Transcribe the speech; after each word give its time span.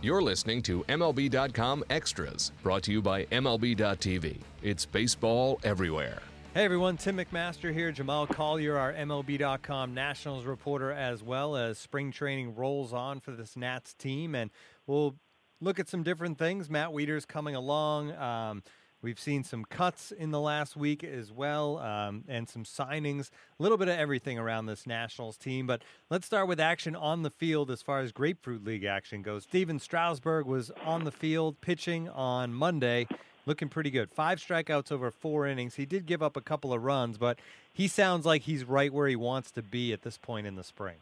You're 0.00 0.22
listening 0.22 0.62
to 0.62 0.84
MLB.com 0.84 1.82
Extras, 1.90 2.52
brought 2.62 2.84
to 2.84 2.92
you 2.92 3.02
by 3.02 3.24
MLB.tv. 3.26 4.38
It's 4.62 4.86
baseball 4.86 5.58
everywhere. 5.64 6.22
Hey 6.54 6.64
everyone, 6.64 6.96
Tim 6.96 7.16
McMaster 7.16 7.72
here. 7.72 7.90
Jamal 7.90 8.28
Collier, 8.28 8.78
our 8.78 8.92
MLB.com 8.92 9.94
Nationals 9.94 10.44
reporter, 10.44 10.92
as 10.92 11.24
well 11.24 11.56
as 11.56 11.78
spring 11.78 12.12
training 12.12 12.54
rolls 12.54 12.92
on 12.92 13.18
for 13.18 13.32
this 13.32 13.56
Nats 13.56 13.92
team. 13.92 14.36
And 14.36 14.52
we'll 14.86 15.16
look 15.60 15.80
at 15.80 15.88
some 15.88 16.04
different 16.04 16.38
things. 16.38 16.70
Matt 16.70 16.90
Wieters 16.90 17.26
coming 17.26 17.56
along. 17.56 18.12
Um, 18.12 18.62
We've 19.00 19.20
seen 19.20 19.44
some 19.44 19.64
cuts 19.64 20.10
in 20.10 20.32
the 20.32 20.40
last 20.40 20.76
week 20.76 21.04
as 21.04 21.30
well, 21.30 21.78
um, 21.78 22.24
and 22.26 22.48
some 22.48 22.64
signings. 22.64 23.30
A 23.58 23.62
little 23.62 23.78
bit 23.78 23.86
of 23.86 23.96
everything 23.96 24.40
around 24.40 24.66
this 24.66 24.88
Nationals 24.88 25.36
team. 25.36 25.68
But 25.68 25.82
let's 26.10 26.26
start 26.26 26.48
with 26.48 26.58
action 26.58 26.96
on 26.96 27.22
the 27.22 27.30
field 27.30 27.70
as 27.70 27.80
far 27.80 28.00
as 28.00 28.10
Grapefruit 28.10 28.64
League 28.64 28.84
action 28.84 29.22
goes. 29.22 29.44
Stephen 29.44 29.78
Strasburg 29.78 30.46
was 30.46 30.72
on 30.84 31.04
the 31.04 31.12
field 31.12 31.60
pitching 31.60 32.08
on 32.08 32.52
Monday, 32.52 33.06
looking 33.46 33.68
pretty 33.68 33.90
good. 33.90 34.10
Five 34.10 34.40
strikeouts 34.40 34.90
over 34.90 35.12
four 35.12 35.46
innings. 35.46 35.76
He 35.76 35.86
did 35.86 36.04
give 36.04 36.20
up 36.20 36.36
a 36.36 36.40
couple 36.40 36.72
of 36.72 36.82
runs, 36.82 37.18
but 37.18 37.38
he 37.72 37.86
sounds 37.86 38.26
like 38.26 38.42
he's 38.42 38.64
right 38.64 38.92
where 38.92 39.06
he 39.06 39.16
wants 39.16 39.52
to 39.52 39.62
be 39.62 39.92
at 39.92 40.02
this 40.02 40.18
point 40.18 40.48
in 40.48 40.56
the 40.56 40.64
spring. 40.64 40.96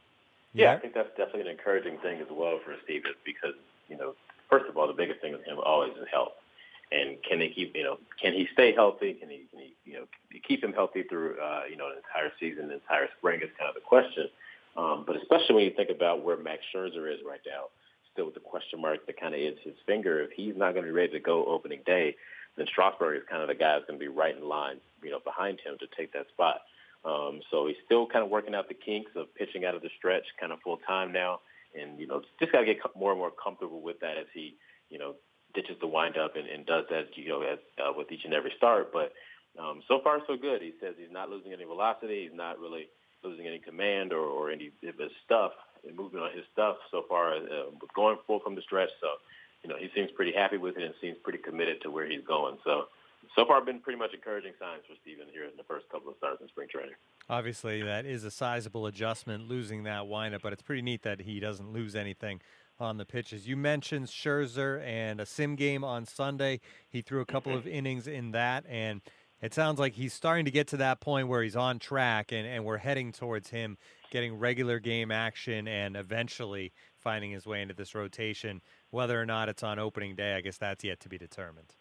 Yeah, 0.53 0.75
I 0.75 0.79
think 0.79 0.93
that's 0.93 1.09
definitely 1.17 1.43
an 1.43 1.49
encouraging 1.49 1.97
thing 1.99 2.21
as 2.21 2.29
well 2.31 2.59
for 2.63 2.75
Stephen 2.85 3.13
because, 3.25 3.55
you 3.89 3.97
know, 3.97 4.15
first 4.51 4.67
of 4.69 4.77
all, 4.77 4.87
the 4.87 4.93
biggest 4.93 5.21
thing 5.23 5.33
with 5.33 5.45
him 5.45 5.59
always 5.65 5.93
is 5.93 6.07
health 6.13 6.33
and 6.93 7.17
can 7.23 7.39
they 7.39 7.49
keep 7.49 7.75
you 7.75 7.85
know 7.85 7.99
can 8.21 8.33
he 8.33 8.47
stay 8.53 8.75
healthy? 8.75 9.15
Can 9.15 9.31
he 9.31 9.47
can 9.51 9.61
he 9.61 9.75
you 9.85 9.95
know 9.95 10.05
keep 10.47 10.63
him 10.63 10.73
healthy 10.73 11.03
through 11.03 11.37
uh, 11.41 11.63
you 11.69 11.77
know 11.77 11.89
the 11.91 11.97
entire 11.97 12.33
season, 12.39 12.69
the 12.69 12.75
entire 12.75 13.09
spring 13.19 13.41
is 13.43 13.51
kind 13.59 13.69
of 13.69 13.75
the 13.75 13.81
question. 13.81 14.29
Um, 14.77 15.05
but 15.07 15.17
especially 15.17 15.55
when 15.55 15.65
you 15.65 15.73
think 15.75 15.91
about 15.91 16.23
where 16.23 16.37
Max 16.37 16.61
Scherzer 16.75 17.11
is 17.11 17.21
right 17.27 17.41
now, 17.47 17.73
still 18.13 18.27
with 18.27 18.35
the 18.35 18.41
question 18.41 18.81
mark 18.81 19.07
that 19.07 19.19
kind 19.19 19.35
of 19.35 19.41
is 19.41 19.57
his 19.65 19.75
finger. 19.87 20.21
If 20.21 20.31
he's 20.33 20.55
not 20.57 20.73
going 20.73 20.85
to 20.85 20.93
be 20.93 20.97
ready 20.97 21.13
to 21.13 21.21
go 21.21 21.47
opening 21.47 21.81
day, 21.87 22.15
then 22.57 22.67
Strasburg 22.67 23.17
is 23.17 23.23
kind 23.29 23.43
of 23.43 23.49
the 23.49 23.55
guy 23.55 23.75
that's 23.75 23.87
going 23.87 23.99
to 23.99 24.05
be 24.05 24.09
right 24.09 24.37
in 24.37 24.49
line, 24.49 24.77
you 25.03 25.11
know, 25.11 25.21
behind 25.25 25.61
him 25.61 25.77
to 25.81 25.87
take 25.97 26.13
that 26.13 26.29
spot. 26.29 26.61
Um, 27.05 27.41
so 27.51 27.67
he's 27.67 27.77
still 27.85 28.07
kind 28.07 28.25
of 28.25 28.31
working 28.31 28.55
out 28.55 28.69
the 28.69 28.75
kinks 28.75 29.13
of 29.15 29.33
pitching 29.35 29.65
out 29.65 29.75
of 29.75 29.83
the 29.83 29.91
stretch, 29.97 30.25
kind 30.41 30.53
of 30.53 30.59
full 30.61 30.79
time 30.87 31.13
now, 31.13 31.41
and 31.79 32.01
you 32.01 32.07
know, 32.07 32.23
just 32.41 32.53
got 32.53 32.61
to 32.61 32.67
get 32.67 32.79
more 32.97 33.13
and 33.13 33.21
more 33.21 33.31
comfortable 33.31 33.81
with 33.81 34.01
that 34.01 34.17
as 34.19 34.27
he, 34.35 34.57
you 34.91 34.99
know, 34.99 35.15
ditches 35.57 35.81
the 35.81 35.89
windup 35.89 36.37
and, 36.37 36.47
and 36.47 36.67
does 36.67 36.85
that, 36.91 37.09
you 37.17 37.29
know, 37.29 37.41
as, 37.43 37.59
uh, 37.81 37.91
with 37.97 38.13
each 38.13 38.25
and 38.25 38.35
every 38.35 38.53
start. 38.57 38.93
But 38.93 39.13
um, 39.59 39.83
so 39.89 40.01
far, 40.05 40.21
so 40.29 40.37
good. 40.37 40.61
He 40.61 40.73
says 40.81 40.95
he's 40.99 41.11
not 41.11 41.31
losing 41.31 41.53
any 41.53 41.65
velocity. 41.65 42.29
He's 42.29 42.37
not 42.37 42.61
really 42.61 42.87
losing 43.25 43.47
any 43.47 43.59
command 43.59 44.13
or, 44.13 44.21
or 44.21 44.51
any 44.51 44.71
of 44.87 44.95
his 45.01 45.11
stuff 45.25 45.53
and 45.87 45.97
movement 45.97 46.25
on 46.25 46.33
his 46.37 46.45
stuff 46.53 46.77
so 46.91 47.05
far 47.09 47.35
uh, 47.35 47.73
going 47.95 48.19
full 48.27 48.41
from 48.41 48.55
the 48.55 48.63
stretch. 48.63 48.91
So, 49.01 49.09
you 49.63 49.71
know, 49.71 49.77
he 49.79 49.89
seems 49.95 50.11
pretty 50.15 50.33
happy 50.33 50.59
with 50.59 50.77
it 50.77 50.85
and 50.85 50.95
seems 51.01 51.17
pretty 51.25 51.39
committed 51.39 51.81
to 51.83 51.91
where 51.91 52.09
he's 52.09 52.25
going. 52.27 52.59
So, 52.65 52.85
so 53.35 53.45
far, 53.47 53.65
been 53.65 53.81
pretty 53.81 53.99
much 53.99 54.15
encouraging 54.15 54.53
signs 54.61 54.83
for 54.87 54.95
Stephen 55.03 55.27
here 55.33 55.45
in 55.45 55.57
the 55.57 55.65
first 55.65 55.89
couple 55.91 56.11
of 56.11 56.17
starts 56.19 56.41
in 56.41 56.49
spring 56.49 56.69
training. 56.71 56.95
Obviously, 57.29 57.83
that 57.83 58.07
is 58.07 58.23
a 58.25 58.31
sizable 58.31 58.87
adjustment, 58.87 59.49
losing 59.49 59.83
that 59.85 60.07
windup, 60.07 60.43
but 60.43 60.53
it's 60.53 60.63
pretty 60.63 60.83
neat 60.83 61.03
that 61.03 61.23
he 61.23 61.41
doesn't 61.41 61.73
lose 61.73 61.97
anything 61.97 62.41
on 62.81 62.97
the 62.97 63.05
pitches. 63.05 63.47
You 63.47 63.57
mentioned 63.57 64.07
Scherzer 64.07 64.83
and 64.85 65.21
a 65.21 65.27
sim 65.27 65.57
game 65.57 65.85
on 65.85 66.05
Sunday. 66.07 66.61
He 66.89 67.03
threw 67.03 67.21
a 67.21 67.27
couple 67.27 67.55
of 67.55 67.67
innings 67.67 68.07
in 68.07 68.33
that, 68.33 68.65
and 68.69 69.01
it 69.41 69.55
sounds 69.55 69.79
like 69.79 69.95
he's 69.95 70.13
starting 70.13 70.45
to 70.45 70.51
get 70.51 70.69
to 70.69 70.77
that 70.79 71.01
point 71.01 71.29
where 71.29 71.43
he's 71.43 71.57
on 71.57 71.79
track, 71.79 72.33
and, 72.33 72.47
and 72.47 72.65
we're 72.65 72.79
heading 72.79 73.13
towards 73.13 73.51
him 73.51 73.77
getting 74.11 74.39
regular 74.39 74.79
game 74.79 75.11
action 75.11 75.67
and 75.69 75.97
eventually 75.97 76.73
finding 76.97 77.31
his 77.31 77.47
way 77.47 77.61
into 77.63 77.75
this 77.75 77.95
rotation. 77.95 78.63
Whether 78.91 79.21
or 79.21 79.27
not 79.27 79.49
it's 79.49 79.63
on 79.63 79.79
opening 79.79 80.15
day, 80.15 80.35
I 80.35 80.41
guess 80.41 80.59
that's 80.59 80.85
yet 80.85 81.01
to 81.01 81.09
be 81.09 81.19
determined. 81.19 81.75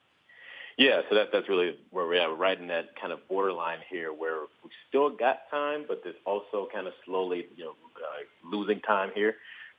Yeah, 0.77 1.01
so 1.09 1.15
that, 1.15 1.29
that's 1.31 1.47
really 1.47 1.77
where 1.91 2.05
we're 2.05 2.35
right 2.35 2.59
in 2.59 2.67
that 2.67 2.99
kind 2.99 3.13
of 3.13 3.25
borderline 3.29 3.79
here 3.89 4.11
where 4.11 4.41
we 4.63 4.69
still 4.89 5.09
got 5.09 5.49
time, 5.49 5.85
but 5.87 6.01
there's 6.03 6.17
also 6.25 6.67
kind 6.73 6.85
of 6.85 6.93
slowly, 7.05 7.47
you 7.55 7.63
know, 7.63 7.75
uh, 7.95 8.49
losing 8.49 8.81
time 8.81 9.11
here. 9.15 9.35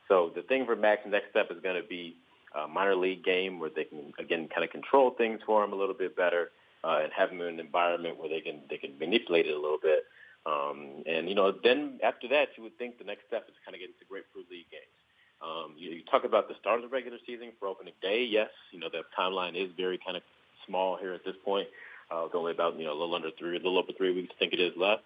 So 0.07 0.31
the 0.35 0.41
thing 0.41 0.65
for 0.65 0.75
Max 0.75 1.01
next 1.07 1.29
step 1.31 1.47
is 1.51 1.57
going 1.61 1.81
to 1.81 1.87
be 1.87 2.15
a 2.55 2.67
minor 2.67 2.95
league 2.95 3.23
game 3.23 3.59
where 3.59 3.69
they 3.69 3.83
can 3.83 4.13
again 4.19 4.47
kind 4.47 4.63
of 4.63 4.71
control 4.71 5.11
things 5.11 5.39
for 5.45 5.63
him 5.63 5.73
a 5.73 5.75
little 5.75 5.95
bit 5.95 6.15
better 6.15 6.49
uh, 6.83 6.99
and 7.03 7.11
have 7.11 7.29
him 7.29 7.41
in 7.41 7.47
an 7.47 7.59
environment 7.59 8.17
where 8.17 8.29
they 8.29 8.41
can 8.41 8.61
they 8.69 8.77
can 8.77 8.97
manipulate 8.99 9.45
it 9.45 9.55
a 9.55 9.59
little 9.59 9.79
bit. 9.81 10.05
Um, 10.45 11.03
and 11.05 11.27
you 11.27 11.35
know, 11.35 11.51
then 11.51 11.99
after 12.03 12.27
that, 12.29 12.49
you 12.55 12.63
would 12.63 12.77
think 12.77 12.97
the 12.97 13.03
next 13.03 13.27
step 13.27 13.45
is 13.49 13.55
kind 13.65 13.75
of 13.75 13.79
get 13.79 13.89
into 13.89 14.05
Grapefruit 14.07 14.49
League 14.49 14.71
games. 14.71 14.95
Um, 15.43 15.75
you, 15.77 15.91
you 15.91 16.03
talk 16.09 16.23
about 16.23 16.47
the 16.47 16.55
start 16.59 16.79
of 16.79 16.89
the 16.89 16.93
regular 16.93 17.17
season 17.27 17.51
for 17.59 17.67
opening 17.67 17.93
day. 18.01 18.23
Yes, 18.23 18.49
you 18.71 18.79
know 18.79 18.87
the 18.89 19.03
timeline 19.17 19.55
is 19.59 19.69
very 19.75 19.99
kind 19.99 20.15
of 20.15 20.23
small 20.65 20.97
here 20.97 21.13
at 21.13 21.25
this 21.25 21.35
point. 21.43 21.67
Uh, 22.09 22.25
it's 22.25 22.35
only 22.35 22.53
about 22.53 22.79
you 22.79 22.85
know 22.85 22.93
a 22.93 22.99
little 22.99 23.15
under 23.15 23.31
three, 23.37 23.57
a 23.57 23.59
little 23.59 23.77
over 23.77 23.91
three 23.97 24.15
weeks. 24.15 24.31
I 24.35 24.39
think 24.39 24.53
it 24.53 24.61
is 24.61 24.73
left. 24.77 25.03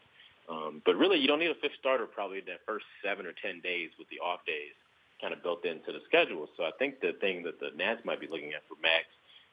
Um, 0.49 0.81
but 0.85 0.95
really, 0.95 1.17
you 1.17 1.27
don't 1.27 1.39
need 1.39 1.49
a 1.49 1.61
fifth 1.61 1.79
starter 1.79 2.05
probably 2.05 2.39
in 2.39 2.45
that 2.45 2.61
first 2.67 2.85
seven 3.03 3.25
or 3.25 3.33
ten 3.41 3.61
days 3.61 3.89
with 3.97 4.07
the 4.09 4.19
off 4.19 4.45
days 4.45 4.77
kind 5.21 5.33
of 5.33 5.43
built 5.43 5.65
into 5.65 5.91
the 5.91 6.01
schedule. 6.07 6.47
So 6.57 6.63
I 6.63 6.71
think 6.79 6.99
the 6.99 7.13
thing 7.21 7.43
that 7.43 7.59
the 7.59 7.69
Nats 7.77 8.01
might 8.03 8.19
be 8.19 8.27
looking 8.27 8.53
at 8.53 8.65
for 8.67 8.75
Max 8.81 9.05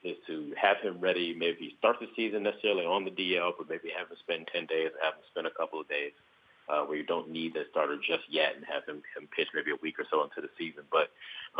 is 0.03 0.17
to 0.27 0.53
have 0.59 0.77
him 0.81 0.99
ready. 0.99 1.35
Maybe 1.37 1.75
start 1.77 1.97
the 1.99 2.07
season 2.15 2.43
necessarily 2.43 2.85
on 2.85 3.05
the 3.05 3.11
DL, 3.11 3.51
but 3.57 3.69
maybe 3.69 3.91
have 3.97 4.09
him 4.09 4.17
spend 4.19 4.49
10 4.51 4.65
days, 4.65 4.89
have 5.03 5.13
him 5.13 5.25
spend 5.31 5.47
a 5.47 5.51
couple 5.51 5.79
of 5.79 5.87
days 5.87 6.11
uh, 6.69 6.83
where 6.83 6.97
you 6.97 7.03
don't 7.03 7.29
need 7.29 7.53
the 7.53 7.65
starter 7.69 7.97
just 7.97 8.23
yet 8.29 8.55
and 8.55 8.63
have 8.65 8.85
him, 8.85 9.01
him 9.15 9.27
pitch 9.35 9.47
maybe 9.53 9.71
a 9.71 9.81
week 9.81 9.99
or 9.99 10.05
so 10.09 10.23
into 10.23 10.41
the 10.41 10.49
season. 10.57 10.83
But 10.91 11.11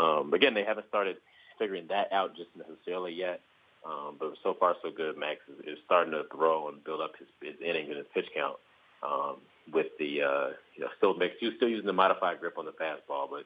um, 0.02 0.34
again, 0.34 0.54
they 0.54 0.64
haven't 0.64 0.88
started 0.88 1.18
figuring 1.58 1.88
that 1.90 2.12
out 2.12 2.36
just 2.36 2.50
necessarily 2.56 3.14
yet. 3.14 3.42
Um, 3.86 4.18
but 4.20 4.34
so 4.44 4.56
far, 4.60 4.76
so 4.84 4.92
good. 4.92 5.18
Max 5.18 5.40
is, 5.48 5.76
is 5.76 5.80
starting 5.86 6.12
to 6.12 6.24
throw 6.34 6.68
and 6.68 6.84
build 6.84 7.02
up 7.02 7.14
his, 7.18 7.28
his 7.42 7.56
innings 7.62 7.88
and 7.88 7.98
his 7.98 8.08
pitch 8.14 8.28
count 8.36 8.58
um, 9.04 9.38
with 9.72 9.88
the 10.00 10.22
uh, 10.22 10.48
you 10.76 10.84
know 10.84 10.90
still 10.98 11.14
makes 11.16 11.36
you 11.40 11.56
still 11.56 11.70
using 11.70 11.86
the 11.86 11.94
modified 11.94 12.40
grip 12.40 12.58
on 12.58 12.66
the 12.66 12.72
fastball, 12.72 13.30
but 13.30 13.46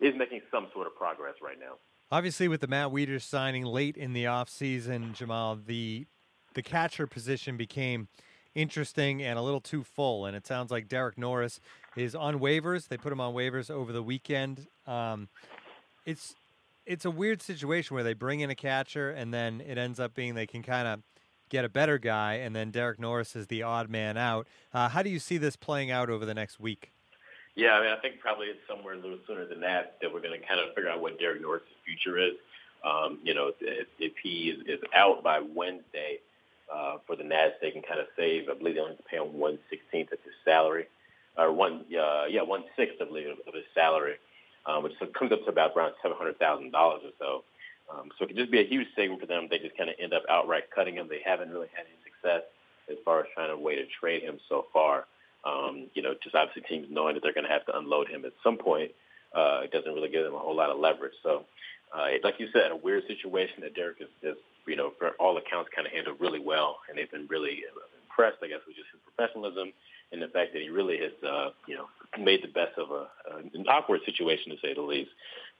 is 0.00 0.14
making 0.16 0.40
some 0.50 0.68
sort 0.72 0.86
of 0.86 0.94
progress 0.96 1.34
right 1.42 1.58
now. 1.58 1.74
Obviously, 2.10 2.48
with 2.48 2.60
the 2.60 2.66
Matt 2.66 2.88
Wieters 2.88 3.22
signing 3.22 3.64
late 3.64 3.96
in 3.96 4.12
the 4.12 4.24
offseason, 4.24 5.14
Jamal, 5.14 5.56
the 5.56 6.06
the 6.54 6.62
catcher 6.62 7.06
position 7.06 7.56
became 7.56 8.08
interesting 8.54 9.22
and 9.22 9.38
a 9.38 9.42
little 9.42 9.60
too 9.60 9.84
full. 9.84 10.26
And 10.26 10.36
it 10.36 10.46
sounds 10.46 10.70
like 10.70 10.88
Derek 10.88 11.18
Norris 11.18 11.60
is 11.96 12.14
on 12.14 12.40
waivers. 12.40 12.88
They 12.88 12.96
put 12.96 13.12
him 13.12 13.20
on 13.20 13.34
waivers 13.34 13.70
over 13.70 13.92
the 13.92 14.02
weekend. 14.02 14.66
Um, 14.86 15.28
it's 16.06 16.34
it's 16.86 17.04
a 17.04 17.10
weird 17.10 17.42
situation 17.42 17.94
where 17.94 18.04
they 18.04 18.14
bring 18.14 18.40
in 18.40 18.48
a 18.48 18.54
catcher 18.54 19.10
and 19.10 19.32
then 19.32 19.60
it 19.60 19.76
ends 19.76 20.00
up 20.00 20.14
being 20.14 20.34
they 20.34 20.46
can 20.46 20.62
kind 20.62 20.88
of 20.88 21.02
get 21.48 21.64
a 21.64 21.68
better 21.68 21.98
guy, 21.98 22.34
and 22.34 22.54
then 22.54 22.70
Derek 22.70 23.00
Norris 23.00 23.34
is 23.34 23.46
the 23.46 23.62
odd 23.62 23.88
man 23.88 24.16
out. 24.16 24.46
Uh, 24.72 24.88
how 24.88 25.02
do 25.02 25.10
you 25.10 25.18
see 25.18 25.38
this 25.38 25.56
playing 25.56 25.90
out 25.90 26.10
over 26.10 26.26
the 26.26 26.34
next 26.34 26.60
week? 26.60 26.92
Yeah, 27.58 27.74
I 27.74 27.80
mean, 27.82 27.90
I 27.90 27.98
think 27.98 28.20
probably 28.20 28.46
it's 28.46 28.62
somewhere 28.70 28.94
a 28.94 29.02
little 29.02 29.18
sooner 29.26 29.44
than 29.44 29.58
that 29.66 29.98
that 30.00 30.14
we're 30.14 30.22
going 30.22 30.38
to 30.38 30.46
kind 30.46 30.60
of 30.60 30.72
figure 30.76 30.88
out 30.88 31.02
what 31.02 31.18
Derek 31.18 31.42
Norris' 31.42 31.66
future 31.84 32.16
is. 32.16 32.34
Um, 32.86 33.18
you 33.24 33.34
know, 33.34 33.50
if, 33.60 33.88
if 33.98 34.12
he 34.22 34.54
is, 34.54 34.78
is 34.78 34.80
out 34.94 35.24
by 35.24 35.40
Wednesday 35.42 36.22
uh, 36.72 36.98
for 37.04 37.16
the 37.16 37.24
Nats, 37.24 37.54
they 37.60 37.72
can 37.72 37.82
kind 37.82 37.98
of 37.98 38.06
save. 38.16 38.48
I 38.48 38.54
believe 38.54 38.76
they 38.76 38.80
only 38.80 38.94
have 38.94 39.02
to 39.02 39.10
pay 39.10 39.16
him 39.16 39.34
one 39.34 39.58
sixteenth 39.70 40.12
of 40.12 40.22
his 40.22 40.38
salary, 40.44 40.86
or 41.36 41.50
one 41.50 41.82
uh, 41.98 42.26
yeah 42.30 42.42
one 42.42 42.62
sixth, 42.76 43.02
I 43.02 43.06
believe, 43.06 43.26
of, 43.26 43.38
of 43.48 43.54
his 43.54 43.66
salary, 43.74 44.22
um, 44.64 44.84
which 44.84 44.94
comes 45.18 45.32
up 45.32 45.42
to 45.42 45.50
about 45.50 45.74
around 45.74 45.94
seven 46.00 46.16
hundred 46.16 46.38
thousand 46.38 46.70
dollars 46.70 47.02
or 47.02 47.10
so. 47.18 47.42
Um, 47.90 48.14
so 48.14 48.22
it 48.24 48.28
could 48.28 48.36
just 48.36 48.52
be 48.52 48.60
a 48.60 48.68
huge 48.68 48.86
saving 48.94 49.18
for 49.18 49.26
them. 49.26 49.48
They 49.50 49.58
just 49.58 49.76
kind 49.76 49.90
of 49.90 49.96
end 49.98 50.14
up 50.14 50.22
outright 50.30 50.70
cutting 50.72 50.94
him. 50.94 51.08
They 51.10 51.22
haven't 51.26 51.50
really 51.50 51.74
had 51.74 51.86
any 51.90 51.98
success 52.06 52.46
as 52.88 52.98
far 53.04 53.18
as 53.18 53.26
trying 53.34 53.50
to 53.50 53.58
way 53.58 53.74
to 53.74 53.84
trade 53.98 54.22
him 54.22 54.38
so 54.48 54.66
far. 54.72 55.06
Um, 55.44 55.86
you 55.94 56.02
know, 56.02 56.14
just 56.22 56.34
obviously 56.34 56.62
teams 56.62 56.88
knowing 56.90 57.14
that 57.14 57.22
they're 57.22 57.34
going 57.34 57.46
to 57.46 57.52
have 57.52 57.66
to 57.66 57.78
unload 57.78 58.08
him 58.08 58.24
at 58.24 58.32
some 58.42 58.56
point, 58.56 58.90
uh, 59.34 59.60
it 59.62 59.70
doesn't 59.70 59.92
really 59.92 60.08
give 60.08 60.24
them 60.24 60.34
a 60.34 60.38
whole 60.38 60.56
lot 60.56 60.70
of 60.70 60.78
leverage. 60.78 61.14
So, 61.22 61.44
uh, 61.94 62.06
like 62.22 62.34
you 62.38 62.48
said, 62.52 62.70
a 62.70 62.76
weird 62.76 63.04
situation 63.06 63.62
that 63.62 63.74
Derek 63.74 64.00
is, 64.00 64.08
is 64.22 64.36
you 64.66 64.76
know, 64.76 64.92
for 64.98 65.10
all 65.18 65.36
accounts, 65.38 65.70
kind 65.74 65.86
of 65.86 65.92
handled 65.92 66.20
really 66.20 66.40
well, 66.40 66.78
and 66.88 66.98
they've 66.98 67.10
been 67.10 67.26
really 67.28 67.62
impressed, 68.02 68.38
I 68.42 68.48
guess, 68.48 68.60
with 68.66 68.76
just 68.76 68.88
his 68.92 69.00
professionalism 69.04 69.72
and 70.12 70.22
the 70.22 70.28
fact 70.28 70.52
that 70.52 70.62
he 70.62 70.70
really 70.70 70.98
has, 70.98 71.12
uh, 71.22 71.50
you 71.66 71.76
know, 71.76 71.86
made 72.18 72.42
the 72.42 72.48
best 72.48 72.76
of 72.78 72.90
a, 72.90 73.08
an 73.54 73.66
awkward 73.68 74.00
situation 74.04 74.50
to 74.52 74.58
say 74.60 74.74
the 74.74 74.82
least. 74.82 75.10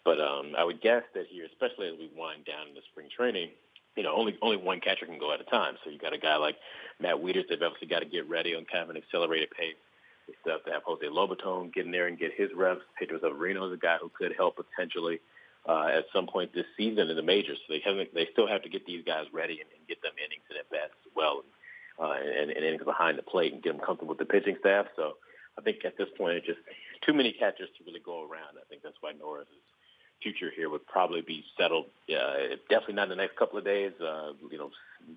But 0.04 0.20
um, 0.20 0.52
I 0.56 0.64
would 0.64 0.80
guess 0.80 1.02
that 1.14 1.26
here, 1.28 1.44
especially 1.44 1.88
as 1.88 1.98
we 1.98 2.10
wind 2.16 2.44
down 2.46 2.68
into 2.68 2.80
spring 2.90 3.08
training, 3.14 3.50
you 3.98 4.04
know, 4.04 4.14
only 4.14 4.38
only 4.42 4.56
one 4.56 4.78
catcher 4.78 5.06
can 5.06 5.18
go 5.18 5.34
at 5.34 5.40
a 5.40 5.44
time. 5.44 5.74
So 5.82 5.90
you 5.90 5.98
got 5.98 6.12
a 6.12 6.18
guy 6.18 6.36
like 6.36 6.54
Matt 7.00 7.16
Wieters. 7.16 7.48
They've 7.48 7.60
obviously 7.60 7.88
got 7.88 7.98
to 7.98 8.06
get 8.06 8.30
ready 8.30 8.54
on 8.54 8.64
kind 8.64 8.84
of 8.84 8.90
an 8.90 8.96
accelerated 8.96 9.50
pace. 9.50 9.74
They 10.28 10.34
still 10.40 10.52
have 10.52 10.64
to 10.66 10.70
have 10.70 10.82
Jose 10.86 11.04
Lobaton 11.04 11.74
get 11.74 11.84
in 11.84 11.90
there 11.90 12.06
and 12.06 12.16
get 12.16 12.30
his 12.32 12.50
reps. 12.54 12.82
Pedro 12.96 13.18
Severino 13.18 13.66
is 13.66 13.72
a 13.74 13.76
guy 13.76 13.96
who 14.00 14.08
could 14.16 14.34
help 14.38 14.54
potentially 14.54 15.18
uh, 15.66 15.90
at 15.90 16.04
some 16.14 16.28
point 16.28 16.54
this 16.54 16.70
season 16.76 17.10
in 17.10 17.16
the 17.16 17.26
majors. 17.26 17.58
So 17.66 17.74
they 17.74 17.82
haven't. 17.84 18.14
They 18.14 18.28
still 18.30 18.46
have 18.46 18.62
to 18.62 18.68
get 18.68 18.86
these 18.86 19.02
guys 19.04 19.26
ready 19.32 19.58
and, 19.58 19.68
and 19.74 19.82
get 19.90 20.00
them 20.00 20.14
innings 20.14 20.46
and 20.46 20.62
at 20.62 20.70
bats 20.70 20.94
as 21.02 21.10
well, 21.18 21.42
uh, 21.98 22.22
and, 22.22 22.54
and 22.54 22.62
innings 22.64 22.86
behind 22.86 23.18
the 23.18 23.26
plate 23.26 23.52
and 23.52 23.62
get 23.62 23.74
them 23.74 23.82
comfortable 23.82 24.14
with 24.14 24.22
the 24.22 24.30
pitching 24.30 24.54
staff. 24.60 24.86
So 24.94 25.18
I 25.58 25.60
think 25.60 25.82
at 25.84 25.98
this 25.98 26.08
point 26.16 26.38
it's 26.38 26.46
just 26.46 26.62
too 27.02 27.14
many 27.18 27.34
catchers 27.34 27.66
to 27.74 27.82
really 27.82 27.98
go 27.98 28.22
around. 28.22 28.62
I 28.62 28.64
think 28.70 28.86
that's 28.86 29.02
why 29.02 29.10
Norris 29.18 29.50
is 29.50 29.66
future 30.22 30.50
here 30.54 30.68
would 30.70 30.86
probably 30.86 31.20
be 31.20 31.44
settled. 31.58 31.86
Uh, 32.08 32.56
definitely 32.68 32.94
not 32.94 33.04
in 33.04 33.10
the 33.10 33.16
next 33.16 33.36
couple 33.36 33.58
of 33.58 33.64
days. 33.64 33.92
Uh, 34.00 34.32
you 34.50 34.58
know, 34.58 34.70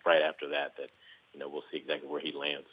right 0.06 0.22
after 0.22 0.48
that, 0.50 0.74
that 0.78 0.90
you 1.34 1.40
know 1.40 1.50
we'll 1.50 1.64
see 1.72 1.78
exactly 1.78 2.10
where 2.10 2.22
he 2.22 2.32
lands. 2.32 2.68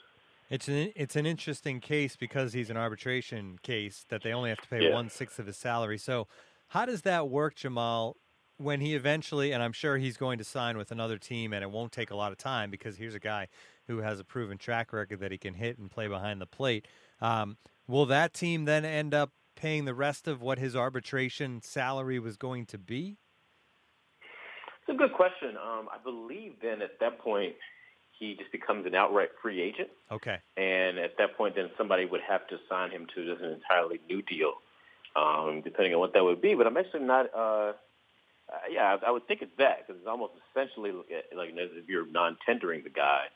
It's 0.50 0.68
an 0.68 0.92
it's 0.96 1.16
an 1.16 1.26
interesting 1.26 1.80
case 1.80 2.16
because 2.16 2.52
he's 2.52 2.70
an 2.70 2.76
arbitration 2.76 3.58
case 3.62 4.04
that 4.08 4.22
they 4.22 4.32
only 4.32 4.50
have 4.50 4.60
to 4.62 4.68
pay 4.68 4.82
Yeah. 4.82 4.94
one 4.94 5.10
sixth 5.10 5.38
of 5.38 5.46
his 5.46 5.56
salary. 5.56 5.98
So, 5.98 6.26
how 6.68 6.86
does 6.86 7.02
that 7.02 7.28
work, 7.28 7.54
Jamal? 7.54 8.16
When 8.56 8.80
he 8.80 8.96
eventually, 8.96 9.52
and 9.52 9.62
I'm 9.62 9.72
sure 9.72 9.98
he's 9.98 10.16
going 10.16 10.38
to 10.38 10.44
sign 10.44 10.76
with 10.76 10.90
another 10.90 11.16
team, 11.16 11.52
and 11.52 11.62
it 11.62 11.70
won't 11.70 11.92
take 11.92 12.10
a 12.10 12.16
lot 12.16 12.32
of 12.32 12.38
time 12.38 12.72
because 12.72 12.96
here's 12.96 13.14
a 13.14 13.20
guy 13.20 13.46
who 13.86 13.98
has 13.98 14.18
a 14.18 14.24
proven 14.24 14.58
track 14.58 14.92
record 14.92 15.20
that 15.20 15.30
he 15.30 15.38
can 15.38 15.54
hit 15.54 15.78
and 15.78 15.88
play 15.88 16.08
behind 16.08 16.40
the 16.40 16.46
plate. 16.46 16.88
Um, 17.20 17.56
will 17.86 18.06
that 18.06 18.34
team 18.34 18.64
then 18.64 18.84
end 18.84 19.14
up 19.14 19.30
paying 19.58 19.84
the 19.84 19.94
rest 19.94 20.28
of 20.28 20.40
what 20.40 20.58
his 20.58 20.76
arbitration 20.76 21.60
salary 21.62 22.18
was 22.18 22.36
going 22.36 22.64
to 22.66 22.78
be? 22.78 23.18
It's 24.22 24.94
a 24.94 24.96
good 24.96 25.12
question. 25.12 25.56
Um, 25.56 25.88
I 25.92 25.98
believe 26.02 26.54
then 26.62 26.80
at 26.80 26.98
that 27.00 27.18
point 27.18 27.54
he 28.18 28.34
just 28.38 28.50
becomes 28.52 28.86
an 28.86 28.94
outright 28.94 29.28
free 29.42 29.60
agent, 29.60 29.90
Okay. 30.10 30.38
and 30.56 30.98
at 30.98 31.16
that 31.18 31.36
point 31.36 31.54
then 31.56 31.70
somebody 31.76 32.04
would 32.06 32.22
have 32.26 32.46
to 32.48 32.56
sign 32.68 32.90
him 32.90 33.06
to 33.14 33.24
just 33.26 33.42
an 33.42 33.50
entirely 33.52 34.00
new 34.08 34.22
deal, 34.22 34.54
um, 35.14 35.60
depending 35.62 35.92
on 35.92 36.00
what 36.00 36.14
that 36.14 36.24
would 36.24 36.40
be. 36.40 36.54
But 36.54 36.66
I'm 36.66 36.76
actually 36.76 37.04
not. 37.04 37.26
Uh, 37.34 37.72
uh, 38.50 38.64
yeah, 38.70 38.96
I, 39.02 39.08
I 39.08 39.10
would 39.10 39.26
think 39.28 39.42
it's 39.42 39.52
that 39.58 39.86
because 39.86 40.00
it's 40.00 40.08
almost 40.08 40.32
essentially 40.50 40.90
like 40.90 41.50
as 41.50 41.70
if 41.74 41.86
you're 41.88 42.06
non-tendering 42.06 42.82
the 42.82 42.90
guy, 42.90 43.26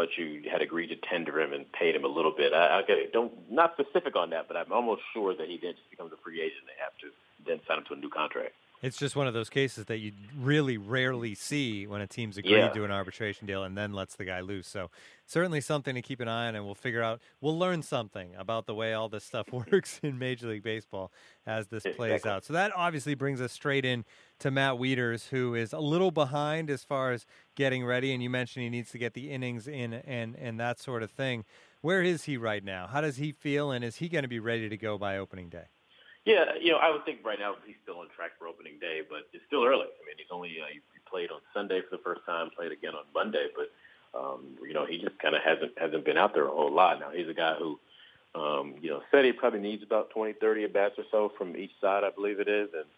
but 0.00 0.16
you 0.16 0.48
had 0.50 0.62
agreed 0.62 0.86
to 0.88 0.96
tender 0.96 1.38
him 1.38 1.52
and 1.52 1.70
paid 1.72 1.94
him 1.94 2.04
a 2.04 2.08
little 2.08 2.32
bit. 2.34 2.54
I, 2.54 2.80
I 2.80 2.82
don't 3.12 3.30
not 3.52 3.76
specific 3.76 4.16
on 4.16 4.30
that, 4.30 4.48
but 4.48 4.56
I'm 4.56 4.72
almost 4.72 5.02
sure 5.12 5.36
that 5.36 5.46
he 5.46 5.58
then 5.60 5.74
just 5.76 5.90
becomes 5.90 6.10
a 6.10 6.16
free 6.24 6.40
agent. 6.40 6.64
They 6.64 6.80
have 6.80 6.96
to 7.04 7.12
then 7.44 7.60
sign 7.68 7.76
him 7.76 7.84
to 7.88 7.92
a 7.92 8.00
new 8.00 8.08
contract. 8.08 8.54
It's 8.82 8.96
just 8.96 9.14
one 9.14 9.26
of 9.26 9.34
those 9.34 9.50
cases 9.50 9.84
that 9.86 9.98
you 9.98 10.12
really 10.38 10.78
rarely 10.78 11.34
see 11.34 11.86
when 11.86 12.00
a 12.00 12.06
team's 12.06 12.38
agreed 12.38 12.56
Yeah. 12.56 12.68
to 12.70 12.84
an 12.84 12.90
arbitration 12.90 13.46
deal 13.46 13.62
and 13.62 13.76
then 13.76 13.92
lets 13.92 14.16
the 14.16 14.24
guy 14.24 14.40
loose. 14.40 14.66
So 14.68 14.90
certainly 15.26 15.60
something 15.60 15.94
to 15.94 16.00
keep 16.00 16.18
an 16.18 16.28
eye 16.28 16.48
on, 16.48 16.54
and 16.54 16.64
we'll 16.64 16.74
figure 16.74 17.02
out. 17.02 17.20
We'll 17.42 17.58
learn 17.58 17.82
something 17.82 18.34
about 18.36 18.64
the 18.64 18.74
way 18.74 18.94
all 18.94 19.10
this 19.10 19.24
stuff 19.24 19.52
works 19.52 20.00
in 20.02 20.18
Major 20.18 20.48
League 20.48 20.62
Baseball 20.62 21.12
as 21.46 21.68
this 21.68 21.82
plays 21.82 22.12
Exactly. 22.12 22.30
out. 22.30 22.44
So 22.46 22.52
that 22.54 22.72
obviously 22.74 23.14
brings 23.14 23.40
us 23.42 23.52
straight 23.52 23.84
in 23.84 24.06
to 24.38 24.50
Matt 24.50 24.74
Wieters, 24.76 25.28
who 25.28 25.54
is 25.54 25.74
a 25.74 25.78
little 25.80 26.10
behind 26.10 26.70
as 26.70 26.82
far 26.82 27.12
as 27.12 27.26
getting 27.56 27.84
ready. 27.84 28.14
And 28.14 28.22
you 28.22 28.30
mentioned 28.30 28.62
he 28.62 28.70
needs 28.70 28.90
to 28.92 28.98
get 28.98 29.12
the 29.12 29.30
innings 29.30 29.68
in 29.68 29.92
and 29.92 30.34
and 30.36 30.58
that 30.58 30.78
sort 30.78 31.02
of 31.02 31.10
thing. 31.10 31.44
Where 31.82 32.02
is 32.02 32.24
he 32.24 32.38
right 32.38 32.64
now? 32.64 32.86
How 32.86 33.02
does 33.02 33.16
he 33.16 33.32
feel, 33.32 33.70
and 33.70 33.84
is 33.84 33.96
he 33.96 34.08
going 34.08 34.22
to 34.22 34.28
be 34.28 34.38
ready 34.40 34.68
to 34.70 34.76
go 34.78 34.96
by 34.96 35.18
opening 35.18 35.48
day? 35.50 35.64
Yeah, 36.26 36.52
you 36.60 36.72
know, 36.72 36.78
I 36.78 36.90
would 36.90 37.04
think 37.04 37.24
right 37.24 37.38
now 37.38 37.54
he's 37.64 37.80
still 37.82 37.98
on 37.98 38.08
track 38.14 38.32
for 38.38 38.46
opening 38.46 38.78
day, 38.78 39.00
but 39.08 39.24
it's 39.32 39.44
still 39.46 39.64
early. 39.64 39.88
I 39.88 40.02
mean, 40.04 40.16
he's 40.18 40.28
only 40.30 40.52
uh, 40.60 40.68
he 40.68 40.80
played 41.08 41.30
on 41.30 41.40
Sunday 41.54 41.80
for 41.80 41.96
the 41.96 42.02
first 42.02 42.20
time, 42.26 42.50
played 42.54 42.72
again 42.72 42.92
on 42.92 43.04
Monday, 43.14 43.48
but 43.56 43.72
um, 44.12 44.58
you 44.66 44.74
know, 44.74 44.84
he 44.84 44.98
just 44.98 45.18
kind 45.18 45.34
of 45.34 45.40
hasn't 45.42 45.72
hasn't 45.78 46.04
been 46.04 46.18
out 46.18 46.34
there 46.34 46.46
a 46.46 46.50
whole 46.50 46.72
lot. 46.72 47.00
Now 47.00 47.10
he's 47.10 47.28
a 47.28 47.34
guy 47.34 47.54
who, 47.56 47.80
um, 48.34 48.74
you 48.82 48.90
know, 48.90 49.00
said 49.10 49.24
he 49.24 49.32
probably 49.32 49.60
needs 49.60 49.82
about 49.82 50.10
20, 50.10 50.34
30 50.34 50.64
at 50.64 50.72
bats 50.74 50.94
or 50.98 51.04
so 51.10 51.32
from 51.38 51.56
each 51.56 51.72
side, 51.80 52.04
I 52.04 52.10
believe 52.10 52.38
it 52.38 52.48
is, 52.48 52.68
and 52.74 52.88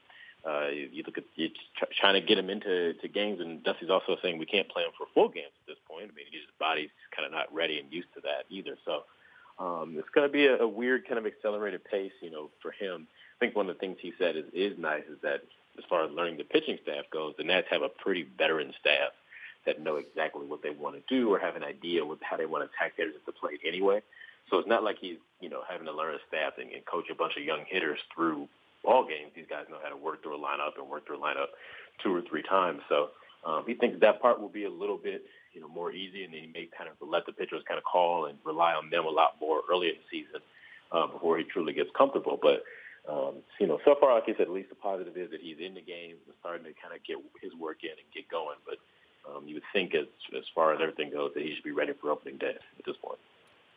uh, 0.43 0.69
you, 0.71 0.89
you 0.91 1.03
look 1.07 1.17
at 1.17 1.25
you 1.37 1.49
tr- 1.79 1.93
trying 2.01 2.21
to 2.21 2.27
get 2.27 2.39
him 2.39 2.51
into 2.51 2.95
to 2.95 3.07
games, 3.07 3.41
and 3.41 3.63
Dusty's 3.63 3.91
also 3.91 4.17
saying 4.21 4.39
we 4.39 4.47
can't 4.47 4.69
play 4.69 4.83
him 4.83 4.91
for 4.99 5.07
full 5.15 5.29
games 5.29 5.55
at 5.63 5.67
this 5.69 5.79
point. 5.87 6.11
I 6.11 6.15
mean, 6.17 6.27
his 6.33 6.43
body's 6.59 6.91
kind 7.15 7.25
of 7.25 7.31
not 7.31 7.55
ready 7.55 7.79
and 7.79 7.87
used 7.93 8.13
to 8.15 8.21
that 8.23 8.51
either, 8.51 8.77
so. 8.85 9.05
Um, 9.62 9.94
it's 9.97 10.09
going 10.14 10.26
to 10.26 10.32
be 10.32 10.47
a, 10.47 10.56
a 10.59 10.69
weird 10.69 11.06
kind 11.06 11.19
of 11.19 11.26
accelerated 11.26 11.85
pace, 11.85 12.12
you 12.20 12.31
know, 12.31 12.50
for 12.61 12.73
him. 12.73 13.06
I 13.37 13.38
think 13.38 13.55
one 13.55 13.69
of 13.69 13.76
the 13.76 13.81
things 13.81 13.99
he 14.00 14.12
said 14.19 14.37
is, 14.37 14.44
is 14.53 14.76
nice 14.79 15.05
is 15.11 15.19
that 15.23 15.41
as 15.79 15.85
far 15.88 16.05
as 16.05 16.11
learning 16.11 16.37
the 16.37 16.44
pitching 16.44 16.79
staff 16.82 17.05
goes, 17.12 17.35
the 17.38 17.44
Nats 17.44 17.69
have 17.70 17.82
a 17.82 17.88
pretty 17.88 18.26
veteran 18.37 18.73
staff 18.81 19.12
that 19.64 19.81
know 19.81 19.97
exactly 19.97 20.44
what 20.47 20.62
they 20.62 20.70
want 20.70 20.97
to 20.97 21.03
do 21.09 21.32
or 21.32 21.38
have 21.38 21.55
an 21.55 21.62
idea 21.62 22.05
with 22.05 22.19
how 22.23 22.37
they 22.37 22.47
want 22.47 22.64
to 22.64 22.70
attack 22.75 22.94
hitters 22.97 23.14
at 23.14 23.25
the 23.25 23.32
plate 23.32 23.61
anyway. 23.67 24.03
So 24.50 24.59
it's 24.59 24.69
not 24.69 24.82
like 24.82 24.97
he's, 25.00 25.19
you 25.41 25.49
know, 25.49 25.62
having 25.70 25.87
to 25.87 25.93
learn 25.93 26.14
a 26.14 26.19
staff 26.26 26.55
and, 26.59 26.70
and 26.73 26.85
coach 26.85 27.05
a 27.11 27.14
bunch 27.14 27.35
of 27.38 27.44
young 27.44 27.64
hitters 27.69 28.00
through 28.14 28.49
ball 28.82 29.06
games. 29.06 29.31
These 29.37 29.47
guys 29.49 29.70
know 29.70 29.79
how 29.82 29.88
to 29.88 29.97
work 29.97 30.23
through 30.23 30.37
a 30.37 30.43
lineup 30.43 30.75
and 30.79 30.91
work 30.91 31.06
through 31.06 31.19
a 31.19 31.25
lineup 31.25 31.55
two 32.03 32.12
or 32.12 32.23
three 32.29 32.43
times. 32.43 32.81
So 32.88 33.11
um, 33.47 33.62
he 33.67 33.75
thinks 33.75 34.00
that 34.00 34.20
part 34.20 34.41
will 34.41 34.49
be 34.49 34.64
a 34.64 34.70
little 34.70 34.99
bit, 34.99 35.23
you 35.52 35.60
know, 35.60 35.69
more 35.69 35.93
easy, 35.93 36.25
and 36.25 36.32
then 36.32 36.40
he 36.40 36.46
may 36.46 36.69
kind 36.76 36.88
of 36.88 36.96
let 37.06 37.26
the 37.26 37.32
pitchers 37.32 37.62
kind 37.69 37.78
of 37.78 37.84
call 37.84 38.26
and 38.26 38.38
rely 38.44 38.72
on 38.72 38.90
them 38.90 39.04
a 39.04 39.10
lot 39.10 39.37
more 39.40 39.62
early 39.70 39.88
in 39.88 39.94
the 39.94 40.08
season 40.10 40.40
uh, 40.93 41.06
before 41.06 41.38
he 41.38 41.44
truly 41.44 41.72
gets 41.72 41.90
comfortable. 41.96 42.38
But 42.40 42.64
um, 43.08 43.43
you 43.58 43.66
know, 43.66 43.78
so 43.84 43.96
far, 43.99 44.14
like 44.14 44.25
I 44.28 44.32
said, 44.32 44.43
at 44.43 44.50
least 44.50 44.69
the 44.69 44.76
positive 44.76 45.16
is 45.16 45.31
that 45.31 45.40
he's 45.40 45.58
in 45.58 45.75
the 45.75 45.81
game 45.81 46.16
and 46.25 46.34
starting 46.40 46.64
to 46.64 46.72
kind 46.81 46.94
of 46.94 47.02
get 47.04 47.16
his 47.43 47.52
work 47.54 47.78
in 47.82 47.90
and 47.90 48.06
get 48.14 48.28
going. 48.28 48.56
But 48.64 48.78
um, 49.28 49.46
you 49.46 49.54
would 49.54 49.69
think, 49.72 49.94
as 49.94 50.06
as 50.37 50.44
far 50.54 50.72
as 50.72 50.81
everything 50.81 51.10
goes, 51.10 51.32
that 51.34 51.43
he 51.43 51.54
should 51.54 51.64
be 51.64 51.72
ready 51.72 51.93
for 52.00 52.10
opening 52.10 52.38
day 52.38 52.54
at 52.54 52.84
this 52.87 52.96
point. 53.02 53.19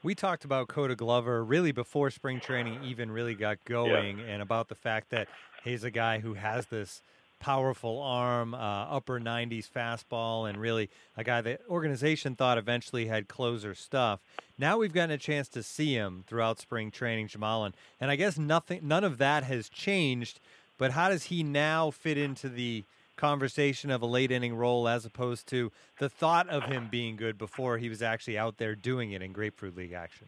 We 0.04 0.14
talked 0.14 0.46
about 0.46 0.68
Koda 0.68 0.96
Glover 0.96 1.44
really 1.44 1.72
before 1.72 2.12
spring 2.12 2.40
training 2.40 2.84
even 2.84 3.10
really 3.10 3.34
got 3.34 3.58
going, 3.66 4.20
and 4.20 4.42
about 4.42 4.68
the 4.68 4.76
fact 4.76 5.10
that 5.10 5.28
he's 5.64 5.84
a 5.84 5.90
guy 5.90 6.20
who 6.20 6.36
has 6.36 6.68
this 6.68 7.02
powerful 7.40 8.02
arm, 8.02 8.54
uh, 8.54 8.58
upper 8.58 9.20
90s 9.20 9.70
fastball, 9.70 10.50
and 10.50 10.60
really 10.60 10.90
a 11.16 11.24
guy 11.24 11.42
that 11.42 11.62
organization 11.70 12.36
thought 12.36 12.58
eventually 12.58 13.08
had 13.08 13.28
closer 13.28 13.76
stuff. 13.76 14.20
Now 14.58 14.78
we've 14.78 14.94
gotten 14.94 15.12
a 15.12 15.18
chance 15.18 15.48
to 15.50 15.64
see 15.64 15.94
him 15.94 16.24
throughout 16.28 16.60
spring 16.60 16.92
training, 16.92 17.28
Jamal, 17.28 17.66
and, 17.66 17.76
and 18.00 18.10
I 18.10 18.16
guess 18.16 18.38
nothing, 18.38 18.88
none 18.88 19.04
of 19.04 19.18
that 19.18 19.44
has 19.44 19.70
changed. 19.70 20.40
But 20.78 20.92
how 20.92 21.10
does 21.10 21.26
he 21.26 21.44
now 21.44 21.92
fit 21.92 22.18
into 22.18 22.50
the 22.50 22.84
conversation 23.16 23.90
of 23.90 24.02
a 24.02 24.06
late 24.06 24.32
inning 24.32 24.56
role 24.56 24.88
as 24.88 25.06
opposed 25.06 25.48
to 25.48 25.72
the 26.00 26.10
thought 26.10 26.50
of 26.50 26.64
him 26.64 26.88
being 26.90 27.16
good 27.16 27.38
before 27.38 27.78
he 27.78 27.90
was 27.90 28.02
actually 28.02 28.38
out 28.38 28.58
there 28.58 28.76
doing 28.76 29.12
it 29.12 29.22
in 29.22 29.32
Grapefruit 29.32 29.76
League 29.76 29.94
action? 29.94 30.28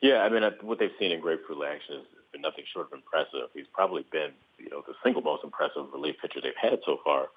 Yeah, 0.00 0.18
I 0.18 0.28
mean, 0.28 0.42
what 0.62 0.78
they've 0.78 0.90
seen 0.98 1.12
in 1.12 1.20
Grapefruit 1.20 1.58
League 1.58 1.70
action 1.74 1.96
has 1.96 2.04
been 2.32 2.40
nothing 2.40 2.64
short 2.72 2.86
of 2.86 2.92
impressive. 2.92 3.50
He's 3.54 3.66
probably 3.72 4.04
been, 4.10 4.30
you 4.58 4.70
know, 4.70 4.82
the 4.86 4.94
single 5.02 5.22
most 5.22 5.44
impressive 5.44 5.92
relief 5.92 6.16
pitcher 6.20 6.40
they've 6.42 6.52
had 6.60 6.80
so 6.84 6.98
far. 7.04 7.28